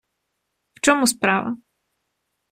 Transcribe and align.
В 0.73 0.79
чому 0.79 1.05
справа. 1.07 1.57